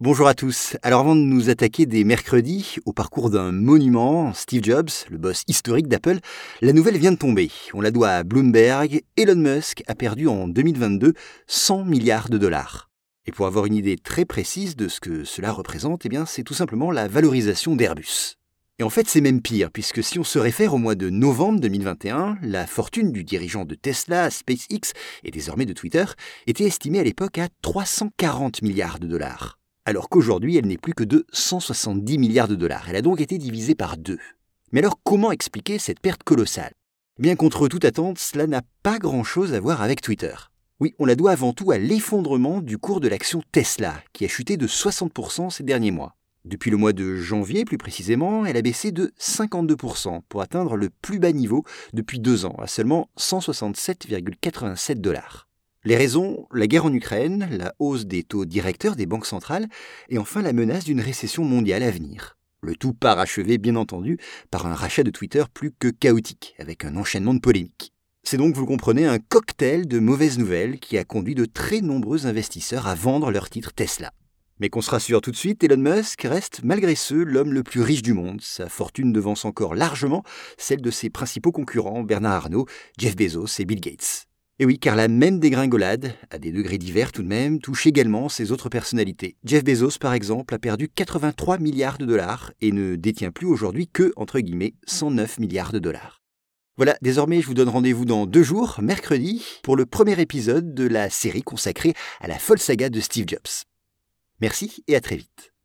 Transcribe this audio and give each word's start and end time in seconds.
Bonjour 0.00 0.28
à 0.28 0.34
tous. 0.34 0.76
Alors 0.84 1.00
avant 1.00 1.16
de 1.16 1.22
nous 1.22 1.50
attaquer 1.50 1.84
des 1.84 2.04
mercredis 2.04 2.76
au 2.86 2.92
parcours 2.92 3.30
d'un 3.30 3.50
monument, 3.50 4.32
Steve 4.32 4.62
Jobs, 4.62 4.90
le 5.10 5.18
boss 5.18 5.42
historique 5.48 5.88
d'Apple, 5.88 6.20
la 6.60 6.72
nouvelle 6.72 6.98
vient 6.98 7.10
de 7.10 7.16
tomber. 7.16 7.50
On 7.74 7.80
la 7.80 7.90
doit 7.90 8.10
à 8.10 8.22
Bloomberg. 8.22 9.02
Elon 9.16 9.34
Musk 9.34 9.82
a 9.88 9.96
perdu 9.96 10.28
en 10.28 10.46
2022 10.46 11.14
100 11.48 11.84
milliards 11.84 12.28
de 12.28 12.38
dollars. 12.38 12.90
Et 13.26 13.32
pour 13.32 13.48
avoir 13.48 13.66
une 13.66 13.74
idée 13.74 13.96
très 13.96 14.24
précise 14.24 14.76
de 14.76 14.86
ce 14.86 15.00
que 15.00 15.24
cela 15.24 15.50
représente, 15.50 16.06
eh 16.06 16.08
bien 16.08 16.26
c'est 16.26 16.44
tout 16.44 16.54
simplement 16.54 16.92
la 16.92 17.08
valorisation 17.08 17.74
d'Airbus. 17.74 18.36
Et 18.78 18.84
en 18.84 18.90
fait, 18.90 19.08
c'est 19.08 19.20
même 19.20 19.42
pire, 19.42 19.72
puisque 19.72 20.04
si 20.04 20.20
on 20.20 20.24
se 20.24 20.38
réfère 20.38 20.74
au 20.74 20.78
mois 20.78 20.94
de 20.94 21.10
novembre 21.10 21.58
2021, 21.58 22.38
la 22.42 22.68
fortune 22.68 23.10
du 23.10 23.24
dirigeant 23.24 23.64
de 23.64 23.74
Tesla, 23.74 24.30
SpaceX 24.30 24.92
et 25.24 25.32
désormais 25.32 25.66
de 25.66 25.72
Twitter 25.72 26.04
était 26.46 26.66
estimée 26.66 27.00
à 27.00 27.04
l'époque 27.04 27.38
à 27.38 27.48
340 27.62 28.62
milliards 28.62 29.00
de 29.00 29.08
dollars 29.08 29.57
alors 29.88 30.10
qu'aujourd'hui 30.10 30.58
elle 30.58 30.66
n'est 30.66 30.76
plus 30.76 30.92
que 30.92 31.02
de 31.02 31.24
170 31.32 32.18
milliards 32.18 32.46
de 32.46 32.56
dollars. 32.56 32.84
Elle 32.90 32.96
a 32.96 33.02
donc 33.02 33.22
été 33.22 33.38
divisée 33.38 33.74
par 33.74 33.96
deux. 33.96 34.18
Mais 34.70 34.80
alors 34.80 35.00
comment 35.02 35.32
expliquer 35.32 35.78
cette 35.78 36.00
perte 36.00 36.22
colossale? 36.24 36.72
Bien 37.18 37.36
contre 37.36 37.68
toute 37.68 37.86
attente, 37.86 38.18
cela 38.18 38.46
n'a 38.46 38.60
pas 38.82 38.98
grand-chose 38.98 39.54
à 39.54 39.60
voir 39.60 39.80
avec 39.80 40.02
Twitter. 40.02 40.34
Oui, 40.78 40.94
on 40.98 41.06
la 41.06 41.16
doit 41.16 41.32
avant 41.32 41.54
tout 41.54 41.70
à 41.70 41.78
l'effondrement 41.78 42.60
du 42.60 42.76
cours 42.76 43.00
de 43.00 43.08
l'action 43.08 43.42
Tesla, 43.50 43.94
qui 44.12 44.26
a 44.26 44.28
chuté 44.28 44.58
de 44.58 44.66
60% 44.66 45.48
ces 45.48 45.64
derniers 45.64 45.90
mois. 45.90 46.14
Depuis 46.44 46.70
le 46.70 46.76
mois 46.76 46.92
de 46.92 47.16
janvier, 47.16 47.64
plus 47.64 47.78
précisément, 47.78 48.44
elle 48.44 48.58
a 48.58 48.62
baissé 48.62 48.92
de 48.92 49.12
52% 49.18 50.20
pour 50.28 50.42
atteindre 50.42 50.76
le 50.76 50.90
plus 50.90 51.18
bas 51.18 51.32
niveau 51.32 51.64
depuis 51.94 52.20
deux 52.20 52.44
ans, 52.44 52.56
à 52.58 52.66
seulement 52.66 53.08
167,87 53.18 54.96
dollars. 54.96 55.47
Les 55.88 55.96
raisons, 55.96 56.46
la 56.52 56.66
guerre 56.66 56.84
en 56.84 56.92
Ukraine, 56.92 57.48
la 57.50 57.74
hausse 57.78 58.04
des 58.04 58.22
taux 58.22 58.44
directeurs 58.44 58.94
des 58.94 59.06
banques 59.06 59.24
centrales 59.24 59.68
et 60.10 60.18
enfin 60.18 60.42
la 60.42 60.52
menace 60.52 60.84
d'une 60.84 61.00
récession 61.00 61.44
mondiale 61.44 61.82
à 61.82 61.90
venir. 61.90 62.36
Le 62.60 62.76
tout 62.76 62.92
parachevé 62.92 63.56
bien 63.56 63.74
entendu 63.74 64.18
par 64.50 64.66
un 64.66 64.74
rachat 64.74 65.02
de 65.02 65.10
Twitter 65.10 65.44
plus 65.54 65.72
que 65.72 65.88
chaotique, 65.88 66.54
avec 66.58 66.84
un 66.84 66.94
enchaînement 66.94 67.32
de 67.32 67.38
polémiques. 67.40 67.94
C'est 68.22 68.36
donc, 68.36 68.54
vous 68.54 68.60
le 68.60 68.66
comprenez, 68.66 69.06
un 69.06 69.18
cocktail 69.18 69.88
de 69.88 69.98
mauvaises 69.98 70.36
nouvelles 70.36 70.78
qui 70.78 70.98
a 70.98 71.04
conduit 71.04 71.34
de 71.34 71.46
très 71.46 71.80
nombreux 71.80 72.26
investisseurs 72.26 72.86
à 72.86 72.94
vendre 72.94 73.30
leurs 73.30 73.48
titres 73.48 73.72
Tesla. 73.72 74.12
Mais 74.60 74.68
qu'on 74.68 74.82
se 74.82 74.90
rassure 74.90 75.22
tout 75.22 75.30
de 75.30 75.36
suite, 75.36 75.64
Elon 75.64 75.78
Musk 75.78 76.20
reste 76.24 76.60
malgré 76.64 76.96
ce 76.96 77.14
l'homme 77.14 77.54
le 77.54 77.62
plus 77.62 77.80
riche 77.80 78.02
du 78.02 78.12
monde. 78.12 78.42
Sa 78.42 78.68
fortune 78.68 79.14
devance 79.14 79.46
encore 79.46 79.74
largement 79.74 80.22
celle 80.58 80.82
de 80.82 80.90
ses 80.90 81.08
principaux 81.08 81.52
concurrents 81.52 82.02
Bernard 82.02 82.44
Arnault, 82.44 82.66
Jeff 82.98 83.16
Bezos 83.16 83.58
et 83.58 83.64
Bill 83.64 83.80
Gates. 83.80 84.27
Et 84.60 84.66
oui, 84.66 84.80
car 84.80 84.96
la 84.96 85.06
même 85.06 85.38
dégringolade, 85.38 86.14
à 86.30 86.38
des 86.40 86.50
degrés 86.50 86.78
divers 86.78 87.12
tout 87.12 87.22
de 87.22 87.28
même, 87.28 87.60
touche 87.60 87.86
également 87.86 88.28
ses 88.28 88.50
autres 88.50 88.68
personnalités. 88.68 89.36
Jeff 89.44 89.62
Bezos, 89.62 89.98
par 90.00 90.14
exemple, 90.14 90.52
a 90.52 90.58
perdu 90.58 90.88
83 90.88 91.58
milliards 91.58 91.96
de 91.96 92.06
dollars 92.06 92.52
et 92.60 92.72
ne 92.72 92.96
détient 92.96 93.30
plus 93.30 93.46
aujourd'hui 93.46 93.86
que, 93.86 94.12
entre 94.16 94.40
guillemets, 94.40 94.74
109 94.86 95.38
milliards 95.38 95.70
de 95.70 95.78
dollars. 95.78 96.22
Voilà, 96.76 96.96
désormais 97.02 97.40
je 97.40 97.46
vous 97.46 97.54
donne 97.54 97.68
rendez-vous 97.68 98.04
dans 98.04 98.26
deux 98.26 98.42
jours, 98.42 98.80
mercredi, 98.82 99.44
pour 99.62 99.76
le 99.76 99.86
premier 99.86 100.20
épisode 100.20 100.74
de 100.74 100.88
la 100.88 101.08
série 101.08 101.42
consacrée 101.42 101.94
à 102.20 102.26
la 102.26 102.38
folle 102.40 102.58
saga 102.58 102.88
de 102.88 102.98
Steve 102.98 103.26
Jobs. 103.28 103.64
Merci 104.40 104.82
et 104.88 104.96
à 104.96 105.00
très 105.00 105.16
vite. 105.16 105.52